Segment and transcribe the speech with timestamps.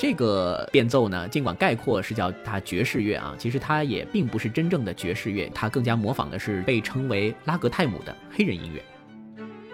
[0.00, 8.82] 这个变奏呢，尽管概括是叫它爵士乐啊，其实它也并不是真正的爵士乐，它更加模仿的是被称为拉格泰姆的黑人音乐。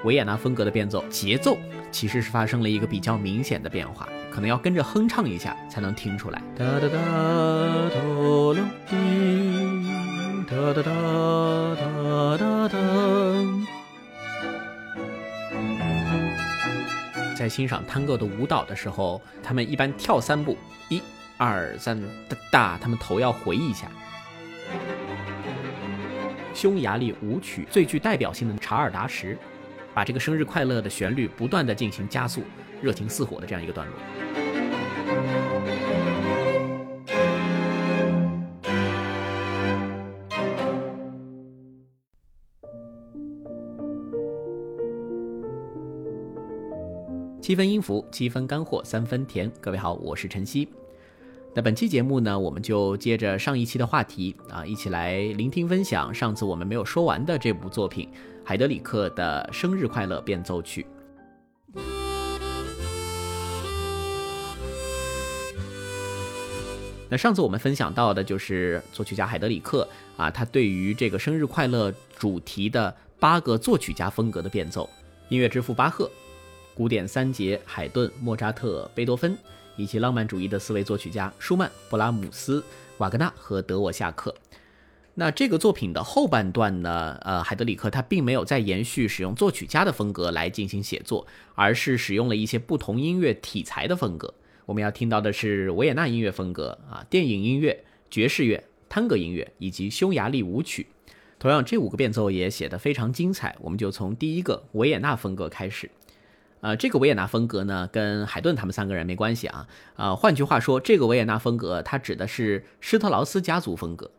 [0.03, 1.57] 维也纳风格的变奏节奏
[1.93, 6.43] 其实是发生了一个比较明显的变化，可能要跟着哼唱一下才能听出来。
[6.59, 6.99] 哒哒哒
[7.95, 8.97] 哆啦滴，
[10.51, 10.91] 哒哒哒
[11.77, 13.16] 哒哒哒。
[17.37, 20.57] 在欣赏探戈的舞蹈的时候，他们一般跳三步，
[20.89, 21.03] 一、
[21.37, 23.89] 二、三，哒哒，他们头要回一下。
[26.55, 29.35] 匈牙利舞曲最具代表性的《查尔达什》，
[29.93, 32.43] 把这个生日快乐的旋律不断的进行加速，
[32.81, 35.46] 热情似火的这样一个段落。
[47.47, 49.49] 七分音符，七分干货，三分甜。
[49.61, 50.67] 各位好，我是晨曦。
[51.55, 58.09] 那本期节目呢，我们就接着上一期的话题啊，一起来聆听分享上次我们没有说完的这部作品——
[58.45, 60.85] 海德里克的《生日快乐变奏曲》。
[67.09, 74.91] 那上次我们分享到的就是作曲家海德里克啊，他对于这个生日快乐主题的八个作曲家风格的变奏，
[75.29, 76.11] 音乐之父巴赫。
[76.77, 79.35] 古典三杰海顿、莫扎特、贝多芬，
[79.77, 82.63] 以及浪漫主义的四位作曲家舒曼、布拉姆斯、
[82.99, 84.35] 瓦格纳和德沃夏克。
[85.15, 87.19] 那这个作品的后半段呢？
[87.23, 94.35] 呃，海德里克他并没有再延续使用作曲家的风格来进行写作，而是使用了一些不同音乐题材的风格。
[94.67, 100.87] 我们要听到的是维也纳音乐风格啊，电影音乐、爵士乐、探戈音乐以及匈牙利舞曲。
[101.39, 103.57] 同样，这五个变奏也写得非常精彩。
[103.63, 105.91] 我们就从第一个维也纳风格开始。
[106.67, 109.69] 呃，这个维也纳风格呢，跟海顿他们三个人没关系啊。
[109.95, 114.11] 呃，换句话说，这个维也纳风格它指的是施特劳斯家族风格，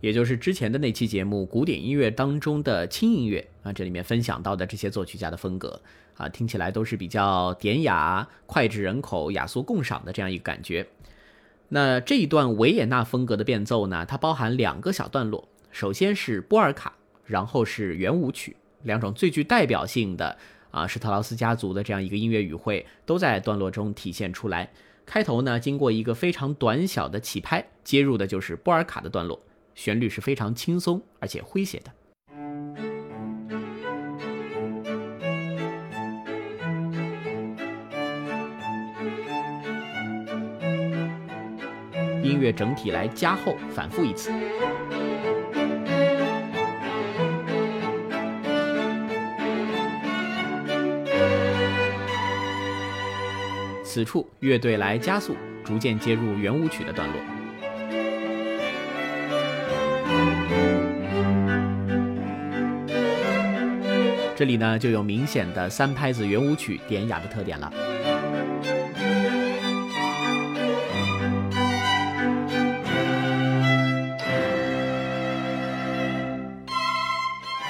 [0.00, 5.82] 也就是之前的那期节目古典音乐当中的轻音乐啊，这里面分享到的这些作曲家的风格
[6.16, 10.86] 啊，听起来都是比较典雅、脍炙人口、雅俗共赏的这样一个感觉。
[11.70, 16.94] 那这一段维也纳风格的变奏呢，它包含两个小段落，首先是波尔卡，
[17.24, 20.38] 然后是圆舞曲，两种最具代表性的。
[20.70, 24.70] 啊，施特劳斯家族的这样一个音乐语汇都在段落中体现出来。
[25.06, 29.40] 开头呢，经过一个非常短小的起拍，接入的就是波尔卡的段落，
[29.74, 31.92] 旋律是非常轻松而且诙谐的。
[42.22, 44.30] 音乐整体来加厚，反复一次。
[53.90, 55.34] 此处乐队来加速，
[55.64, 57.18] 逐渐接入圆舞曲的段落。
[64.36, 67.72] 这里呢，就有明显的三拍子圆舞曲典雅的特点了。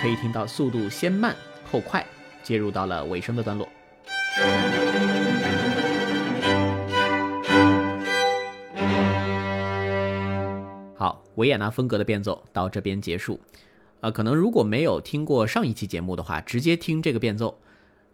[0.03, 1.33] 可以听到速度先慢
[1.71, 2.05] 后快，
[2.43, 3.69] 接入到了尾声的段落。
[11.39, 13.39] 维也纳风格的变奏到这边结束，
[14.01, 17.61] 呃，可能如果没有听过上一期节目的话，直接听这个变奏，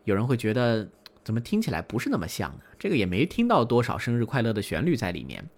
[0.04, 0.86] 有人会觉得
[1.24, 2.60] 怎么听起来不是那么像呢？
[2.78, 5.48] 这个也没听到多少生日快乐的旋律在里面。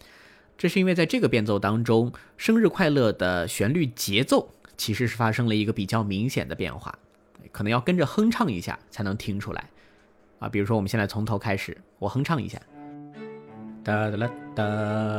[0.56, 6.97] 这是因为在这个变奏当中，生日快乐的旋律节奏其实是发生了一个比较明显的变化，
[7.50, 9.69] 可能要跟着哼唱一下才能听出来。
[10.38, 12.60] 啊，比如说我们现在从头开始，我哼唱一下。
[13.83, 14.65] 哒哒啦哒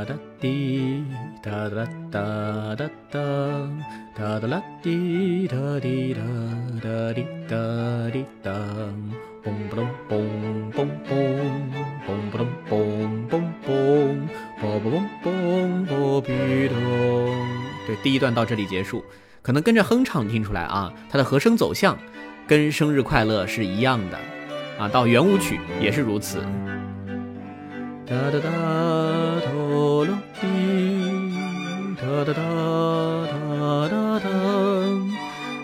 [0.03, 1.03] 哒滴，
[1.43, 3.19] 哒哒啦哒哒哒，
[4.17, 6.21] 哒哒啦滴哒滴哒
[6.81, 7.55] 哒滴哒
[8.11, 8.51] 滴哒，
[9.45, 10.17] 嘣不隆嘣
[10.73, 11.13] 嘣嘣，
[12.07, 14.27] 嘣不隆嘣嘣嘣，
[14.59, 16.75] 嘣嘣嘣嘣比咚。
[17.85, 19.05] 对，第一段到这里结束，
[19.43, 21.95] 可能跟着哼唱听出来啊，它的和声走向
[22.47, 24.17] 跟生日快乐是一样的
[24.79, 26.43] 啊，到圆舞曲也是如此。
[28.09, 28.49] 哒哒哒，
[29.51, 30.47] 哆啦滴，
[31.97, 32.39] 哒哒哒
[33.27, 33.35] 哒
[33.89, 34.29] 哒哒，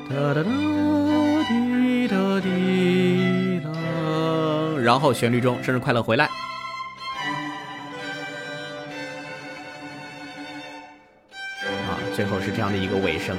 [0.09, 0.49] 哒哒哒
[1.47, 3.71] 滴哒滴哒。
[4.81, 6.25] 然后旋律中“生日快乐”回来，
[11.63, 13.37] 啊，最后是这样的一个尾声。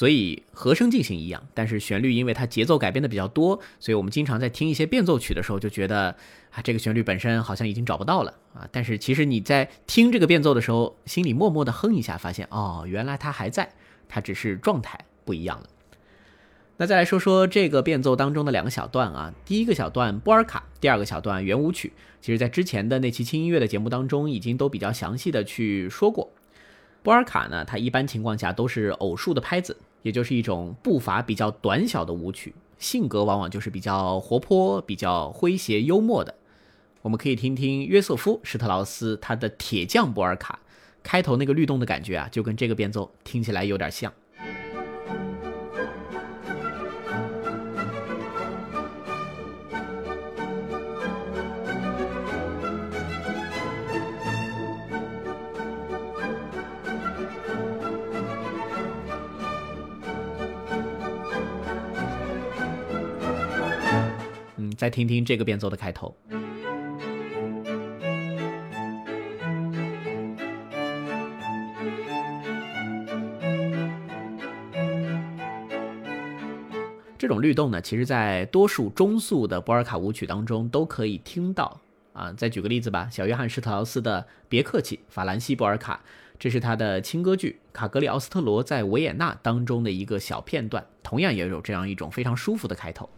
[0.00, 6.16] 所以和声进行一样，但是旋律因为它节奏改变的比较多，所以我们经常在听一些变奏曲的时候就觉得
[6.50, 8.66] 啊，这个旋律本身好像已经找不到了啊。
[8.72, 13.74] 但是其实你在听这个变奏的时候，心里默默的哼一下，发现哦，原来它还在，
[14.08, 15.66] 它只是状态不一样了。
[16.78, 21.92] 那再来说说这个变奏当中的两个小段啊，第一个小段波尔卡，第二个小段圆舞曲，
[22.22, 26.30] 其实在之前的那期轻音乐的节目当中已经都比较详细的去说过。
[27.02, 36.34] 波尔卡呢，它一般情况下都是偶数的拍子，也就是一种步伐比较短小的舞曲，性格往往就是比较活泼、比较诙谐幽默的。
[37.02, 40.60] 我们可以听听约瑟夫施特劳斯他的《铁匠波尔卡》，
[41.02, 44.12] 开头那个律动的感觉啊，就跟这个变奏听起来有点像。
[64.76, 66.14] 再听听这个变奏的开头，
[77.18, 81.80] 这种律动呢，其实在多数中速的波尔卡舞曲当中都可以听到
[82.12, 82.32] 啊。
[82.32, 86.00] 再举个例子吧，小约翰施特劳斯的《别客气》法兰西波尔卡，
[86.38, 93.08] 这是他的轻歌剧《卡格里奥斯特罗在维也纳》当中的一个小片段，同样也有这样一种非常舒服的开头。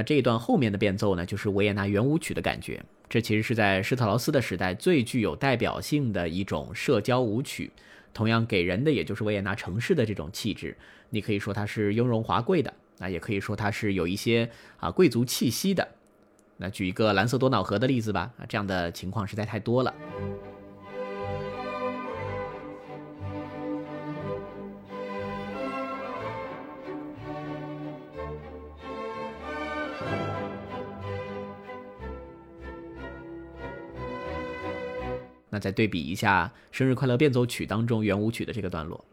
[0.00, 2.82] 那这一段后面的变奏呢，就是维也纳圆舞曲的感觉。
[3.06, 7.70] 这其实是在施特劳斯的时代最具有代表性的一种社交舞曲，
[8.14, 10.74] 同样给人的也就是维也纳城市的这种气质。
[11.10, 14.48] 你可以说它是雍容华贵的，那也可以说它是有一些
[14.78, 15.86] 啊贵族气息的。
[16.56, 19.94] 那举一个蓝色多瑙河的例子吧，啊，这样的情况实在太多了。
[35.60, 39.04] 再对比一下《生日快乐变奏曲》当中圆舞曲的这个段落，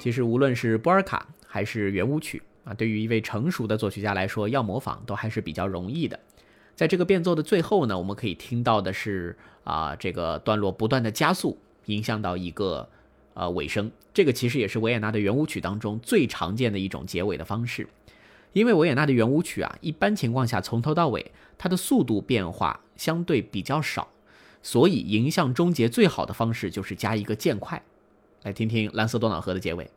[0.00, 6.18] 其实无论是波尔卡还是圆舞曲啊，对于一位成熟的作曲家来说，要模仿都还是比较容易的。
[6.74, 12.88] 在这个变奏的最后呢，我们可以听到的是啊，这个段落不断的加速，影响到一个
[13.34, 13.90] 呃尾声。
[14.14, 17.86] 这个其实也是维也纳的圆舞曲当中最常见的一种结尾的方式。
[18.52, 24.08] 因为维也纳的圆舞曲啊，一般情况下从头到尾它的速度变化相对比较少，
[24.62, 27.82] 所以迎向终结最好的方式就是加一个渐快。
[28.42, 29.90] 来听听蓝色多瑙河的结尾，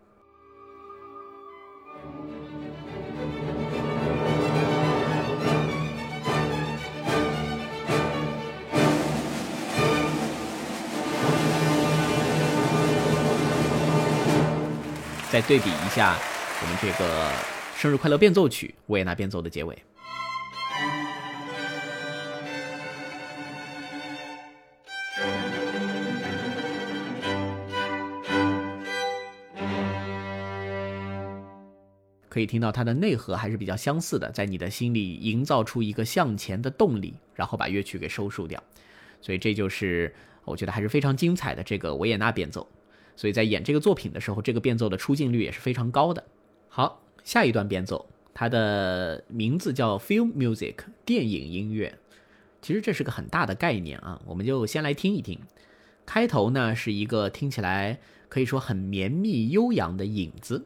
[15.31, 16.17] 再对比一下
[16.61, 17.50] 我们这个。
[17.81, 19.75] 生日快乐变奏曲，维也纳变奏的结尾，
[32.29, 38.61] 可以听到它的内核还是比较相似的，在你的心里营造出一个向前的动力，然后把乐曲给收束掉，
[39.21, 40.13] 所以这就是
[40.45, 42.67] 我觉得还是非常精彩的这个维也纳变奏。
[43.15, 46.23] 所以在演这个作品的时候，这个变奏的出镜率也是非常高的。
[46.69, 47.01] 好。
[47.23, 50.75] 下一段变奏，它的名字叫 Film Music，
[51.05, 51.97] 电影音乐。
[52.61, 55.39] 其实这是个很大的概念啊，我们就先来听一听。
[56.05, 60.65] 开头呢是一个听起来可以说很绵密悠扬的影子。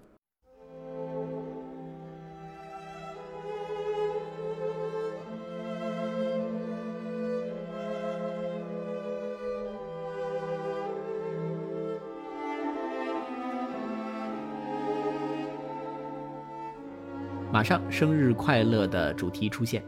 [17.66, 19.84] 上，生日快乐的主题出现。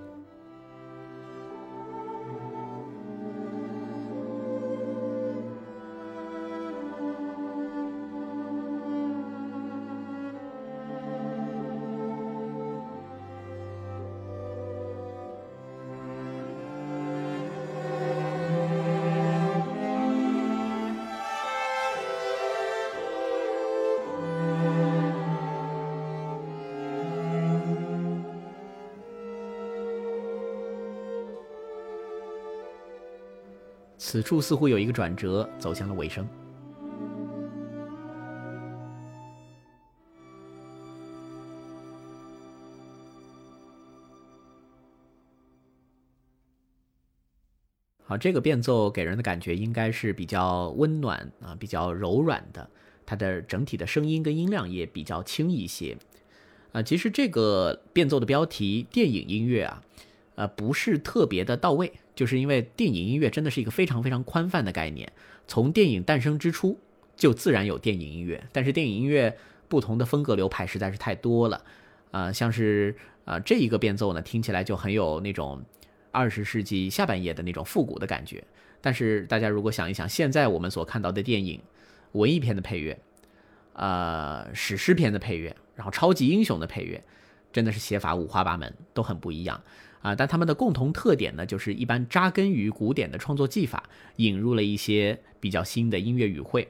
[34.09, 36.25] 此处似乎有一个转折，走向了尾声。
[48.05, 52.69] 好，这个变奏给人的感觉应该是比较温暖啊，比较柔软的，
[53.05, 55.97] 它的整体的声音跟音量也比较轻一些。
[56.71, 59.83] 啊，其实这个变奏的标题“电影音乐”啊，
[60.35, 65.09] 呃，不是特别的到位，就是因为电影音乐真的是一个非常非常宽泛的概念，
[65.47, 66.77] 从电影诞生之初
[67.15, 69.37] 就自然有电影音乐，但是电影音乐
[69.69, 71.63] 不同的风格流派实在是太多了，
[72.11, 72.93] 啊，像是
[73.23, 75.63] 啊这一个变奏呢，听起来就很有那种。
[76.09, 78.43] 二十世纪下半叶的那种复古的感觉，
[78.81, 81.61] 但是大家如果想一想，现在我们所看到的电影、
[82.13, 82.97] 文艺片的配乐，
[83.73, 87.03] 呃，史诗片的配乐，然后超级英雄的配乐，
[87.51, 89.61] 真的是写法五花八门，都很不一样
[90.07, 90.15] 啊。
[90.15, 93.83] 但他们的共同特点呢，就是一般扎根于古典的创作技法，
[94.17, 96.67] 引入了一些比较新的音乐语汇。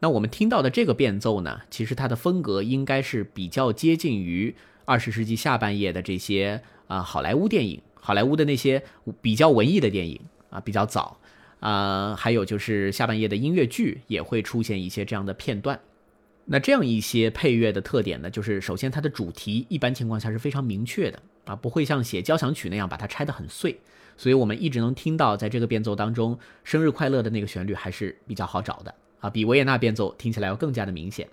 [0.00, 7.80] 那我们听到的这个变奏呢，其实它的风格应该是比较接近于二十世纪下半叶的这些啊好莱坞电影。
[7.94, 8.84] 好莱坞的那些
[9.20, 11.18] 比较文艺的电影啊，比较早
[11.58, 15.80] 啊，还有就是下半叶的音乐剧也会出现一些这样的片段。
[16.44, 23.80] 那这样一些配乐的特点呢，就是首先它的主题一般情况下是非常明确的啊，不会像写交响曲那样把它拆得很碎，
[24.16, 31.28] 所以我们一直能听到在这个变奏当中“生日快乐”的那个旋律还是比较好找的啊，比维也纳变奏听起来要更加的明显。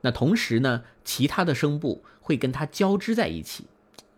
[0.00, 3.66] 那同时呢，其他的声部会跟它交织在一起。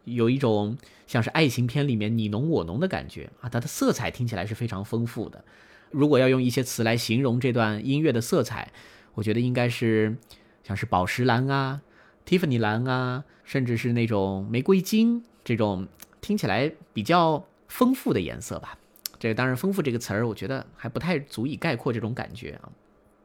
[0.05, 0.79] 有一种
[1.09, 5.45] 像是爱情片里面你侬我侬的感觉啊，它的色彩听起来是非常丰富的。
[5.91, 8.73] 如果要用一些词来形容这段音乐的色彩，
[9.15, 10.17] 我觉得应该是
[10.63, 11.81] 像是宝石蓝啊、
[12.27, 15.87] 蒂芙尼蓝啊，甚至是那种玫瑰金这种
[16.21, 18.77] 听起来比较丰富的颜色吧。
[19.21, 22.69] 这个当然，丰富这个词儿，我觉得还不太足以概括这种感觉啊。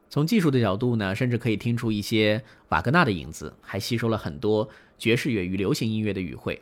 [0.08, 6.62] 从技术的角度呢，甚至可以听出一些瓦格纳的影子，还吸收了很多爵士乐与流行音乐的语汇。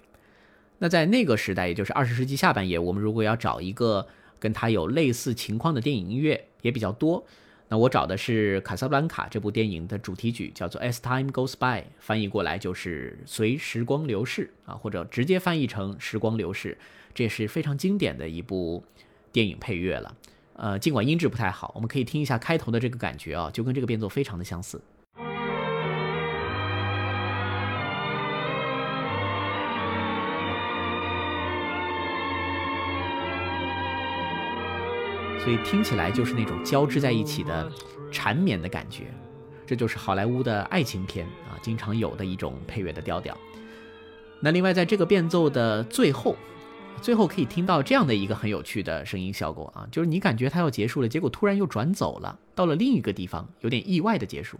[0.77, 4.07] 那在那个时代，也就是二十世纪下半叶，我们如果要找一个
[4.39, 7.25] 跟他有类似情况的电影音乐也比较多。
[7.71, 16.75] 那我找的是《卡萨布兰卡》这部电影的主题曲，叫做《As Time Goes By》，翻译过来就是“随时光流逝”啊，或者直接翻译成“时光流逝”。
[17.13, 18.83] 这也是非常经典的一部
[19.31, 20.15] 电影配乐了。
[20.53, 24.81] 呃，尽管音质不太好，我们可以听一下开头的这个感觉啊，就跟这个变奏非常的相似。
[35.43, 37.71] 所以听起来就是那种交织在一起的
[38.11, 39.05] 缠绵的感觉，
[39.65, 43.35] 这就是好莱坞的爱情片啊经常有的一种配乐的调调。
[44.41, 46.35] 那另外在这个变奏的最后，
[47.01, 54.57] 最后可以听到这样的一个很有趣的声音效果啊，就是你感觉它要结束了，结果突然又转走了，到了另一个地方，有点意外的结束。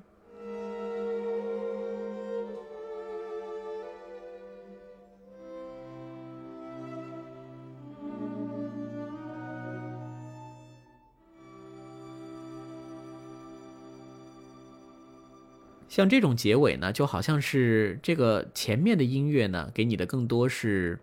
[15.99, 20.97] 像这种结尾呢，就好像是这个前面的音乐呢，给你的更多是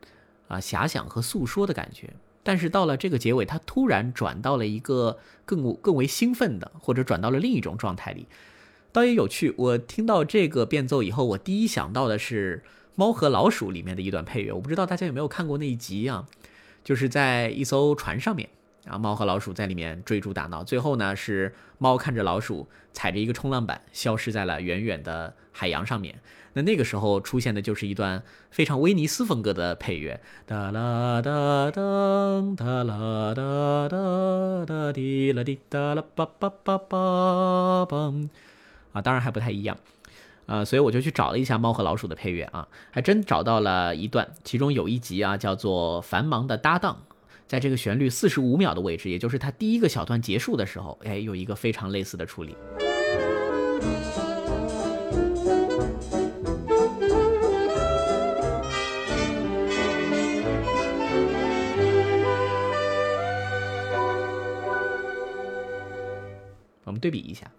[0.48, 2.14] 啊遐想和诉说的感觉。
[2.42, 8.26] 但是到了这个结尾，它突然转到了一个更更为兴奋的，或者转到了另一种状态里，
[8.90, 9.52] 倒也有趣。
[9.58, 12.62] 我听到这个变奏以后，我第一想到的是
[12.94, 14.50] 《猫和老鼠》里面的一段配乐。
[14.50, 16.26] 我不知道大家有没有看过那一集啊？
[16.82, 18.48] 就是在一艘船上面。
[18.88, 26.20] 啊，猫和老鼠在里面追逐打闹，最后呢是猫看着老鼠踩着一个冲浪板消失在了远远的海洋上面。
[26.54, 31.30] 那那个时候出现的就是一段非常威尼斯风格的配乐，哒啦哒
[31.70, 38.28] 噔，哒啦哒哒哒滴啦滴哒啦叭叭叭叭嘣。
[38.92, 39.76] 啊，当然还不太一样，
[40.46, 47.02] 啊，所以我就去找了一下猫和老鼠的配乐啊，还真找到了一段，其中有一集啊叫做《繁忙的搭档》。
[47.46, 52.56] 在这个旋律四十五秒的位置，也就是它第一个小段结束的时候，哎，有一个非常类似的处理。
[66.82, 67.50] 我们对比一下。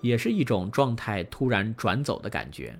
[0.00, 2.78] 也是一种状态突然转走的感觉。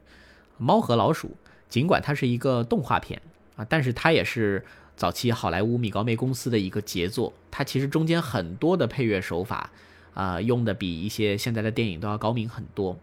[0.58, 1.36] 猫和老鼠，
[1.68, 3.20] 尽管它是一个动画片
[3.56, 4.64] 啊，但是它也是
[4.96, 7.32] 早期好莱坞米高梅公司的一个杰作。
[7.50, 9.70] 它其实中间很多的配乐手法
[10.14, 12.98] 啊，用的比一些现在的电影都要高明很多。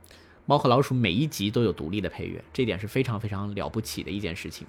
[0.46, 4.67] 猫和老鼠每一集都有独立的配乐，这点是非常非常了不起的一件事情。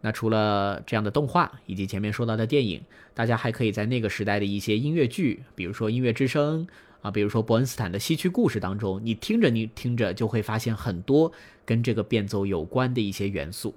[0.00, 2.82] 那除了这样的动画以及前面说到的电影，
[3.12, 6.66] 大家还可以在那个时代的一些音乐剧，比如说《音乐之声》
[7.06, 11.30] 啊，比如说伯恩斯坦的《戏曲故事》当中，你听着你听着就会发现很多
[11.64, 13.72] 跟这个变奏有关的一些元素。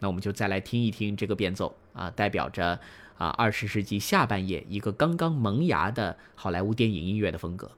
[0.00, 2.80] 那我们就再来听一听这个变奏啊，代表着
[3.16, 7.70] 啊二十世纪下半叶一个刚刚萌芽的好莱坞电影音乐的风格。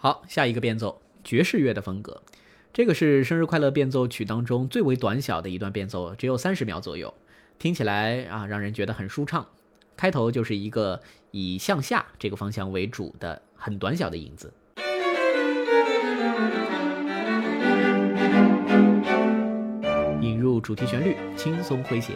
[0.00, 2.22] 好，下一个变奏，爵士乐的风格。
[2.72, 7.12] 这个是生日快乐变奏曲当中最为短小的一段变奏，只有三十秒左右，
[7.58, 9.44] 听起来啊，让人觉得很舒畅。
[9.96, 11.00] 开头就是一个
[11.32, 14.52] 以向下这个方向为主的很短小的影子，
[20.20, 22.12] 引入主题旋律，轻松诙谐。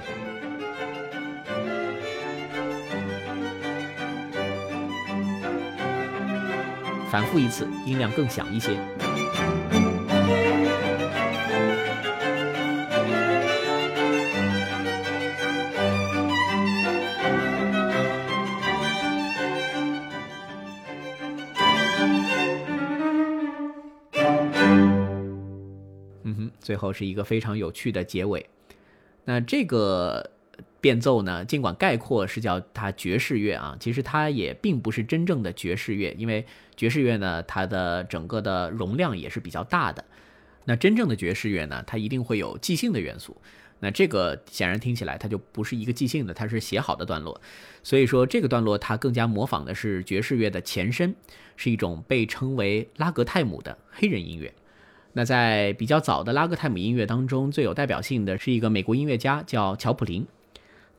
[7.13, 8.71] 反复一次，音量更响一些。
[26.25, 28.49] 嗯哼，最后是一个非常有趣的结尾。
[29.27, 30.31] 那这个。
[30.83, 36.45] 变奏呢，尽管概括是叫它爵士乐啊，其实它也并不是真正的爵士乐，因为
[36.77, 40.05] 爵士乐呢，它的整个的容量也是比较大的。
[40.65, 43.37] 那真正的爵士乐呢，它一定会有即兴的元素。
[43.79, 47.41] 那这个显然听起来它就不是一个即兴的，它是写好的段落。
[47.85, 51.15] 所以说这个段落它更加模仿的是爵士乐的前身，
[51.57, 54.53] 是一种被称为拉格泰姆的黑人音乐。
[55.13, 60.27] 那在比较早的拉格泰姆音乐当中，最有代表性的是一个美国音乐家叫乔普林。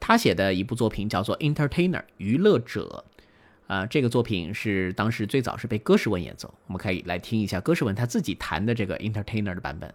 [0.06, 3.06] 他写的一部作品叫做《Entertainer》娱乐者，
[3.68, 6.54] 啊，这个作品是当时最早是被歌诗文演奏。
[6.68, 9.94] 我们可以来听一下歌诗文他自己弹的这个《Entertainer》的版本。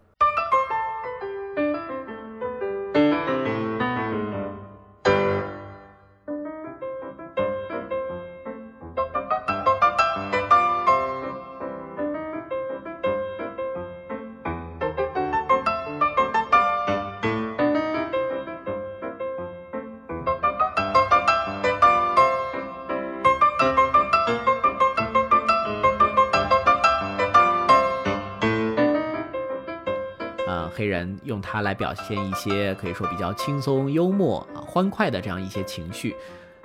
[31.50, 36.14] 它来表现一些可以说比较轻松、幽默啊、欢快的这样一些情绪，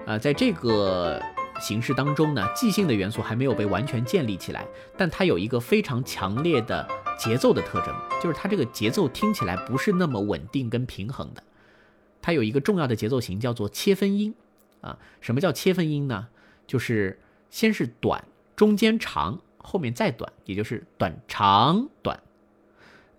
[0.05, 1.21] 呃，在这个
[1.61, 4.67] 形式当中呢，即兴的元素还没有被完全建立起来，
[4.97, 6.85] 但它有一个非常强烈的
[7.17, 11.41] 节奏的特征，就是它这个节奏听起来不是那么稳定跟平衡的，
[12.21, 14.35] 它有一个重要的节奏型叫做切分音
[14.81, 14.97] 啊。
[15.21, 16.27] 什么叫切分音呢？
[16.67, 18.25] 就是先是短，
[18.57, 22.19] 中间长，后面再短，也就是短长短。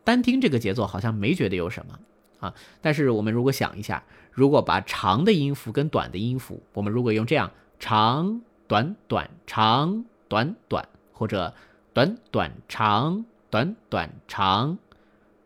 [0.04, 1.98] 单听这个节奏好像没觉得有什么
[2.40, 11.54] 啊，但是我们如果想一下，如果把长的音符跟短的音符，我们如果用这样长短短长短短，或者
[11.94, 14.76] 短短长短短长，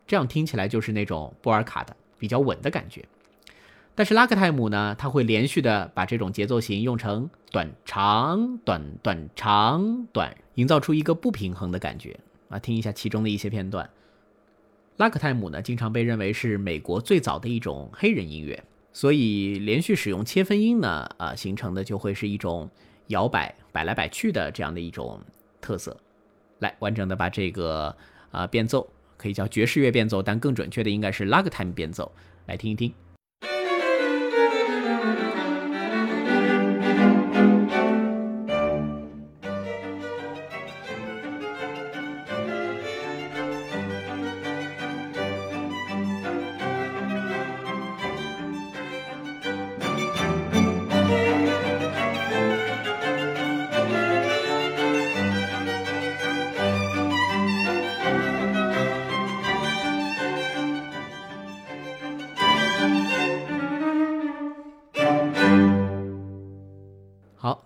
[0.05, 3.05] 这样听起来就是那种波尔卡的比较稳的感觉。
[3.95, 12.19] 但是拉克泰姆呢，他会连续的把这种节奏型用成短长短短长短，营造出一个不平衡的感觉
[12.49, 12.57] 啊。
[12.59, 13.89] 听一下其中的一些片段。
[14.99, 22.69] 拉克泰姆呢，经常被认为是美国最早的一种黑人音乐，所以连续使用切分音呢，啊，形成的就会是一种
[23.07, 25.17] 摇摆、摆来摆去的这样的一种
[25.61, 25.95] 特色。
[26.59, 27.95] 来，完整的把这个
[28.31, 32.11] 啊变奏，可以叫爵士乐变奏，但更准确的应该是拉格泰姆变奏，
[32.47, 32.93] 来听一听。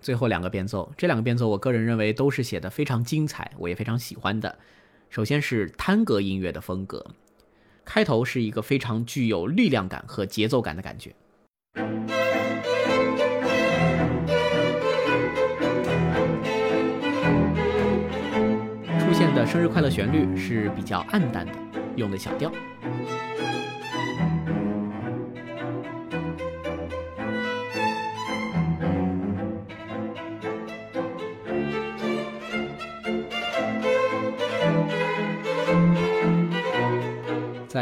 [0.03, 4.59] 最后两个变奏，这两个变奏我个人认为都是写的非常精彩，我也非常喜欢的。
[5.09, 7.03] 首先是探戈音乐的风格，
[7.85, 11.15] 开头是一个非常具有力量感和节奏感的感觉。
[18.99, 21.53] 出现的生日快乐旋律是比较暗淡的，
[21.95, 22.51] 用的小调。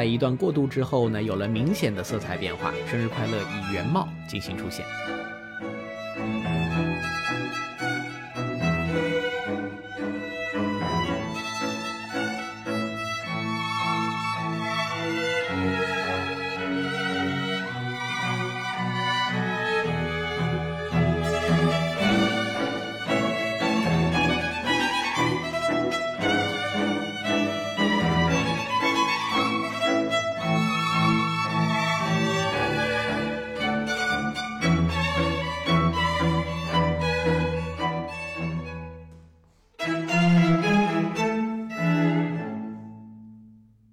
[0.01, 4.83] 在一段过渡之后呢，有了明显的色彩变化，生日快乐以原貌进行出现。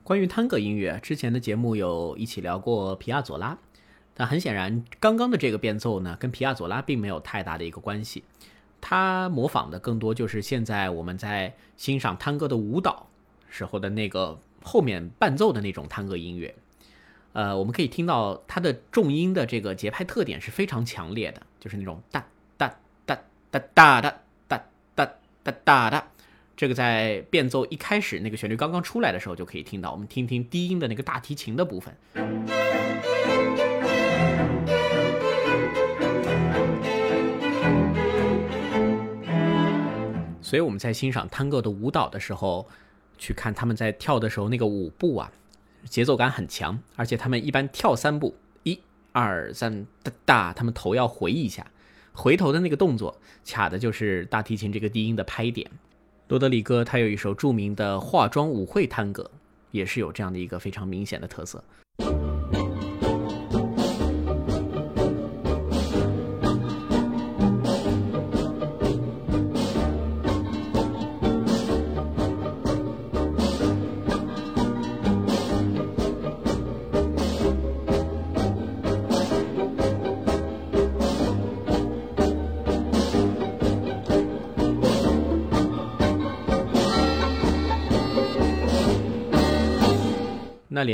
[0.09, 3.59] 关于探戈音乐，之前的节目有一起聊过皮亚佐拉，
[4.15, 8.25] 但很显然，刚刚的这个变奏呢，跟皮亚佐拉并没有太大的一个关系。
[8.81, 13.07] 它模仿的更多就是现在我们在欣赏探戈的舞蹈
[13.51, 16.55] 时候的那个后面伴奏的那种探戈音乐。
[17.35, 23.15] 呃，我们可以听到它的重音的这个节拍特点是非常强烈的，就是那种哒哒哒
[23.51, 26.09] 哒哒哒哒哒哒哒哒。
[26.59, 31.97] 这个在变奏一开始那个旋律刚刚出来的时候就可以听到，我们听听低音的那个大提琴的部分。
[40.43, 42.67] 所以我们在欣赏探戈的舞蹈的时候，
[43.17, 45.31] 去看他们在跳的时候那个舞步啊，
[45.85, 48.81] 节奏感很强，而且他们一般跳三步，一、
[49.13, 51.65] 二、三，哒哒，他们头要回一下，
[52.13, 53.17] 回头的那个动作
[53.47, 55.71] 卡的就是大提琴这个低音的拍点。
[56.29, 59.31] 罗德里戈他有一首著名的化妆舞会探戈，
[59.71, 61.65] 也是有这样的一个非常明显的特色。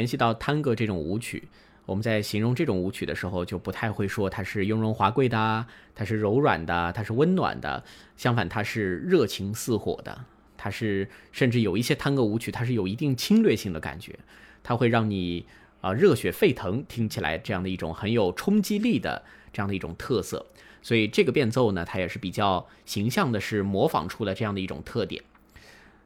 [0.04, 1.48] 联系到探戈这种舞曲，
[1.86, 5.64] 我们在形容这种舞曲的时候，就不太会说它是雍容华贵的，
[5.94, 7.82] 它是柔软的，它是温暖的。
[8.14, 10.26] 相反，它是热情似火的，
[10.58, 14.18] 它是甚至有一些探戈舞曲，它是有一定侵略性的感觉，
[14.62, 15.46] 它会让你
[15.80, 19.22] 啊热血沸腾，听起来这样的一种很有冲击力的
[19.54, 20.44] 这样的一种特色。
[20.82, 25.24] 所以这个变奏呢，它也是比较形象的，是模仿出了这样的一种特点。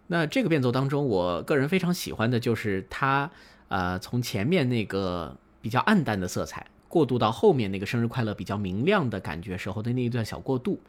[0.07, 3.33] 那这个变奏当中，我个人非常喜欢的就是它。
[3.69, 10.81] 呃，从前面那个比较暗淡的色彩过渡到后面那个生日快乐比较明亮的感觉时候的那一段小过渡，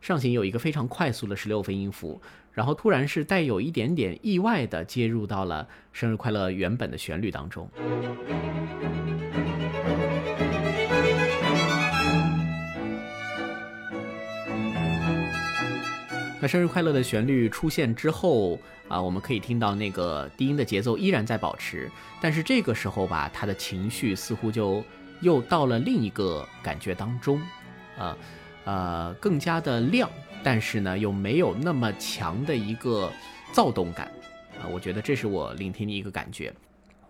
[0.00, 2.20] 上行有一个非常快速的十六分音符，
[2.52, 7.68] 然后突然是带有一点点意外的接入到了生日快乐原本的旋律当中。
[16.42, 24.82] 那生日快乐的旋律出现之后啊，我们可以听到那个低音的节奏依然在保持，但是这个时候吧，他的情绪似乎就
[25.20, 27.38] 又到了另一个感觉当中，
[27.98, 28.16] 啊，
[28.64, 30.08] 呃，更加的亮，
[30.42, 33.12] 但是呢又没有那么强的一个
[33.52, 34.10] 躁动感，
[34.62, 36.50] 啊，我觉得这是我聆听的一个感觉，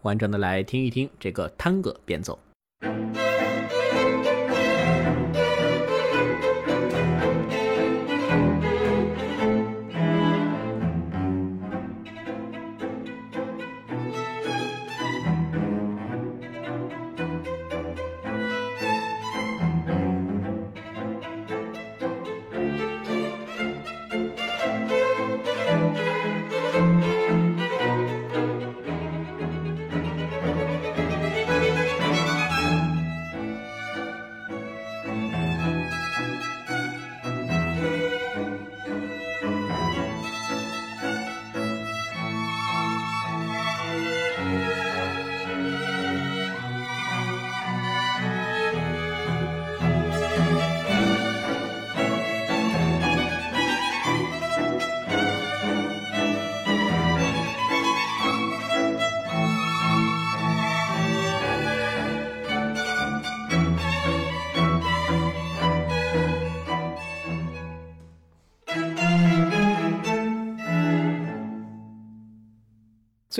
[0.02, 2.36] 完整的来听一听这个探戈变奏。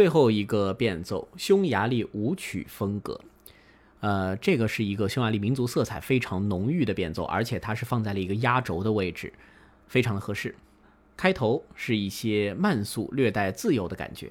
[0.01, 3.21] 最后一个变奏，匈牙利舞曲风格。
[4.01, 9.31] 呃，这个是一个匈牙利民族色彩非常浓郁的变奏，而且它是放在了一个压轴的位置，
[9.89, 10.57] 非常的合适。
[11.19, 14.31] 开头是一些慢速、略带自由的感觉。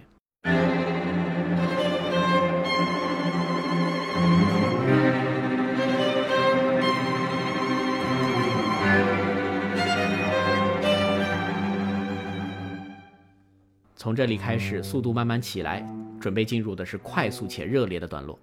[14.01, 15.85] 从这里开始，速度慢慢起来，
[16.21, 18.39] 准备进入的是快速且热烈的段落。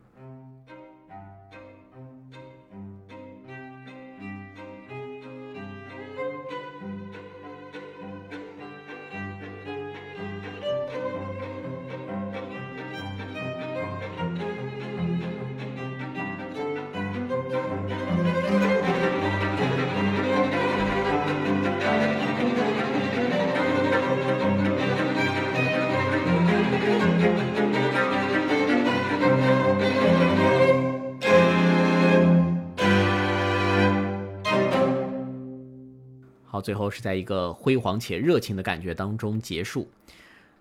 [36.66, 39.88] 最后是在一个辉煌且热情的感觉当中结束。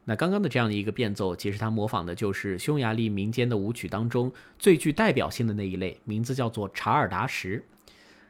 [0.04, 7.64] 那刚刚的这样的一个变奏，其实它模仿的就是匈牙利民间的舞曲当中最具代表性的那一类，名字叫做查尔达什。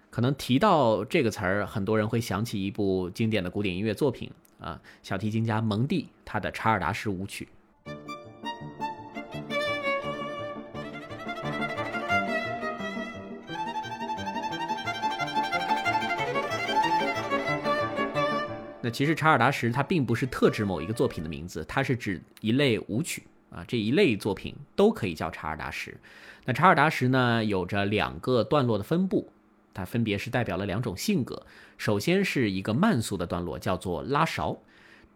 [0.09, 7.45] 可能提到这个词儿，很多人会想起一部经典的古典音乐作品啊，小提琴家蒙蒂他的查尔达什舞曲。
[18.85, 25.91] 那其实查尔达什它并不是特指某一个作品的名字，它是指一类舞曲啊，这一类作品都可以叫查尔达什。
[26.45, 29.31] 那查尔达什呢，有着两个段落的分布，
[29.73, 31.47] 它分别是代表了两种性格。
[31.79, 34.55] 首先是一个慢速的段落，叫做拉勺，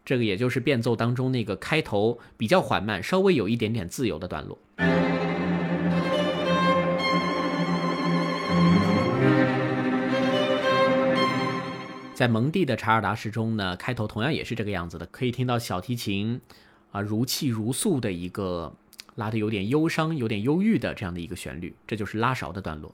[0.03, 4.57] 这个也就是变奏当中那个开头比较缓慢、稍微有一点点自由的段落。
[12.19, 16.41] 在蒙蒂的查尔达什中呢，开头同样也是这个样子的，可以听到小提琴
[16.91, 18.75] 啊如泣如诉的一个
[19.15, 22.93] 拉的有点忧伤、有点忧郁的这样的一个旋律，这就是拉勺的段落。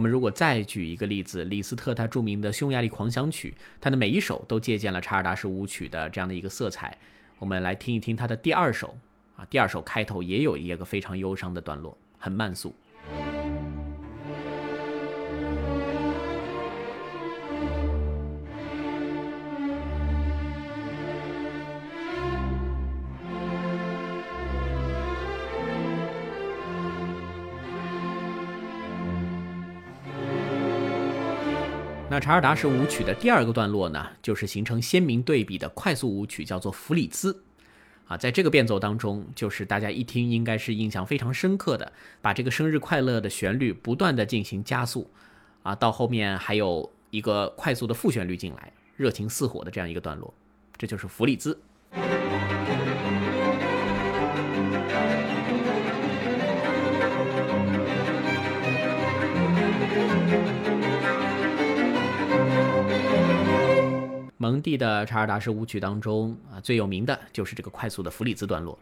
[0.00, 6.96] 我们如果再举一个例子，李斯特他著名的匈牙利狂想曲，他的每一首都借鉴了查尔达什舞曲的这样的一个色彩。
[7.38, 8.96] 我们来听一听他的第二首
[9.36, 12.74] 啊，第二首开头也有一个非常忧伤的段落，很慢速。
[32.30, 37.36] 查尔达什舞曲的第二个段落呢，就是形成鲜明对比的快速舞曲，叫做弗里兹。
[38.06, 45.10] 啊，在这个变奏当中，就是大家一听应该是印象非常深刻的，把这个生日快乐的旋律不断的进行加速，
[45.64, 50.32] 啊，到后面还有一个快速的副旋律进来，热情似火的这样一个段落，
[50.78, 51.60] 这就是弗里兹。
[64.42, 68.78] 蒙蒂的查尔达什舞曲当中啊，最有名的就是这个快速的弗里兹段落。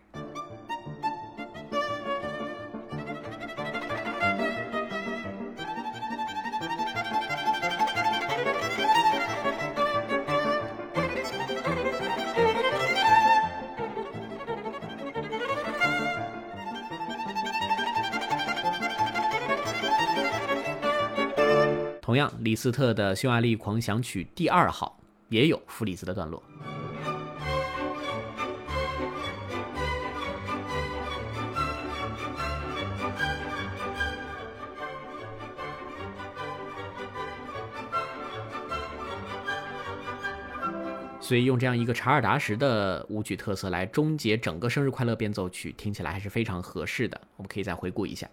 [22.01, 24.98] 同样，李斯特的匈牙利狂想曲第二号。
[25.29, 26.43] 也有弗里兹的段落。
[41.21, 47.21] 所以用这样一个查尔达什的舞曲特色来终结整个生日快乐变奏曲，听起来还是非常合适的。
[47.37, 48.27] 我们可以再回顾一下。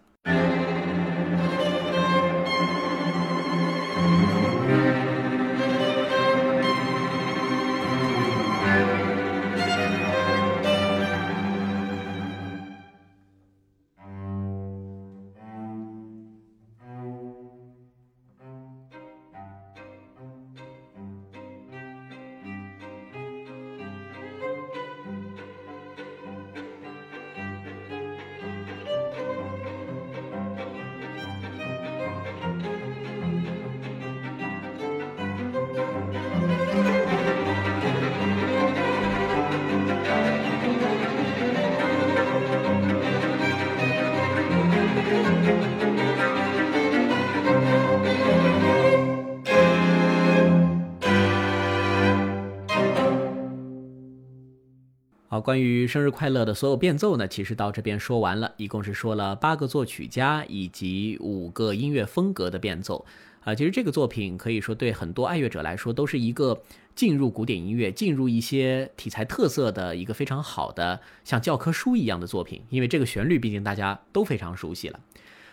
[55.45, 63.05] 关于生日快乐的所有变奏呢，其实到这边说完了，一共是说了八个作曲家以及五个音乐风格的变奏。
[63.41, 66.63] 啊，其实这个作品可以说对很多爱乐者来说都是一个
[66.95, 74.99] 进入古典音乐、进入一些题材特色的一个非常好的像教科书一样的作品，因为这个旋律毕竟大家都非常熟悉了。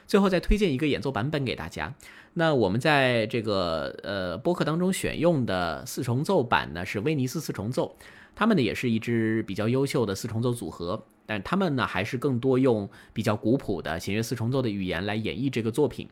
[0.07, 1.94] 最后再推荐一个演奏版本给大家。
[2.33, 7.94] 那我们在这个呃播客当中选用的四重奏版呢，是威尼斯四重奏。
[8.35, 16.09] 他们呢也是一支比较优秀的四重奏组合，但他们呢还是更多用比较古朴的弦乐四重奏的语言来演绎这个作品。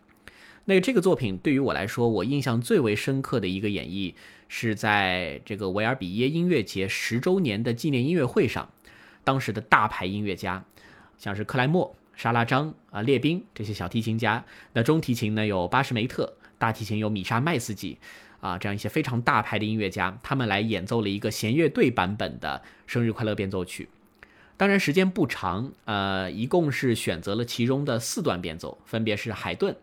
[0.67, 4.15] 那这个作品对于我来说，我印象最为深刻的一个演绎
[4.47, 8.71] 是在这个维尔比耶音乐节十周年的纪念音乐会上，
[9.25, 10.63] 当时的大牌音乐家，
[11.17, 17.99] 像是克莱默、沙拉张啊、列宾这些小提琴家，那中提琴呢有巴什梅特，大提琴有米沙麦斯基。
[18.41, 23.89] 啊，这样一些非常大牌的音乐家，他们来演奏了一个弦乐队版本的《生日快乐变奏曲》。
[24.57, 29.77] 当然时间不长，呃，一共是选择了其中的四段变奏，分别是海顿、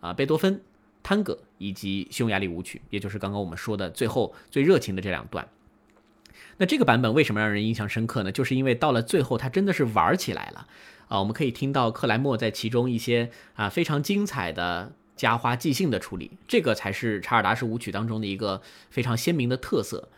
[0.00, 0.60] 啊贝多芬、
[1.02, 5.46] 探戈以及匈牙利舞曲，也就是刚刚我们说的最后最热情的这两段。
[6.56, 8.32] 那这个版本为什么让人印象深刻呢？
[8.32, 10.66] 就是因为到了最后，他真的是玩起来了
[11.08, 11.18] 啊！
[11.18, 14.92] 我们可以听到克莱默在其中一些啊非常精彩的。
[15.22, 20.08] 加花即兴的处理，这个才是查尔达式舞曲当中的一个非常鲜明的特色。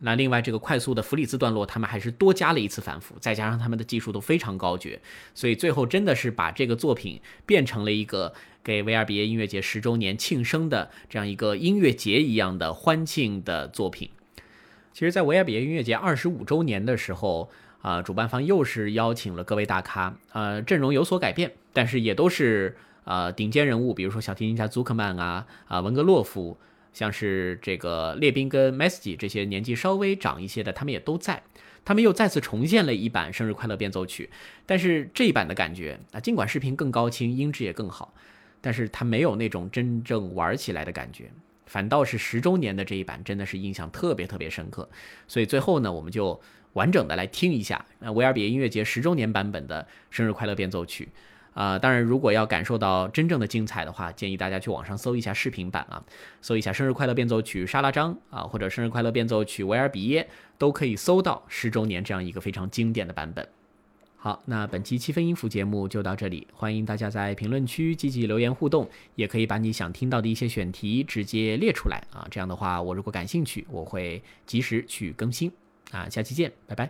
[0.00, 5.00] 那另外这个快速的弗里兹段落，他们还是多加了一次反复，再加上他们的技术都非常高绝，
[5.32, 14.10] 所以最后真的是把这个作品变成了一个给维尔比耶音乐节十周年庆生的这样一个音乐节一样的欢庆的作品。
[14.92, 17.48] 其实，在维尔比耶音乐节二十五周年的时候，
[17.80, 22.76] 啊，主办方又是邀请了各位大咖，呃，阵容有所改变，但是也都是。
[23.08, 26.58] 呃，顶尖人物，比如说小提琴家祖克曼啊，啊，文格洛夫，
[26.92, 31.42] 像是这个列宾跟麦斯基这些年纪稍微长一些的，他们也都在。
[31.86, 34.28] 他们又再次重现了一版《生日快乐变奏曲》，
[34.66, 38.12] 但是这一版的感觉啊，尽管视频更高清，音质也更好，
[38.60, 41.30] 但是它没有那种真正玩起来的感觉。
[41.64, 44.86] 反倒是十周年的这一版，真的是印象特别特别深刻。
[45.26, 46.38] 所以最后呢，我们就
[46.74, 51.06] 完整的来听一下那维尔比音乐节十周年版本的《生日快乐变奏曲》。
[51.58, 56.00] 啊，当然，如果要感受到真正的精彩的话，建议大家去网上搜一下视频版啊，
[56.40, 63.44] 搜一下《生日快乐变奏曲》沙拉张啊，或者《生日快乐变奏曲》维尔比耶，都可以搜到十周年这样一个非常经典的版本。
[64.18, 75.50] 好，那本期七分音符节目就到这里，欢迎大家在评论区积极留言互动，也可以把你想听到的一些选题直接列出来啊，这样的话，我如果感兴趣，我会及时去更新
[75.90, 76.08] 啊。
[76.08, 76.88] 下期见，拜拜。